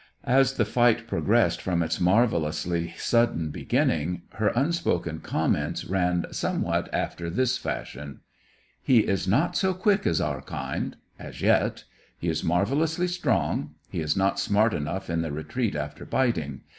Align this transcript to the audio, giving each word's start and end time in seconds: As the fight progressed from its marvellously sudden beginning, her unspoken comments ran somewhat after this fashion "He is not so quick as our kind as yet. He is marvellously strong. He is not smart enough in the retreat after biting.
As 0.25 0.55
the 0.55 0.65
fight 0.65 1.05
progressed 1.05 1.61
from 1.61 1.83
its 1.83 2.01
marvellously 2.01 2.95
sudden 2.97 3.51
beginning, 3.51 4.23
her 4.31 4.47
unspoken 4.55 5.19
comments 5.19 5.85
ran 5.85 6.25
somewhat 6.31 6.91
after 6.91 7.29
this 7.29 7.59
fashion 7.59 8.21
"He 8.81 9.01
is 9.01 9.27
not 9.27 9.55
so 9.55 9.75
quick 9.75 10.07
as 10.07 10.19
our 10.19 10.41
kind 10.41 10.97
as 11.19 11.43
yet. 11.43 11.83
He 12.17 12.29
is 12.29 12.43
marvellously 12.43 13.07
strong. 13.07 13.75
He 13.91 13.99
is 13.99 14.17
not 14.17 14.39
smart 14.39 14.73
enough 14.73 15.07
in 15.07 15.21
the 15.21 15.31
retreat 15.31 15.75
after 15.75 16.03
biting. 16.03 16.61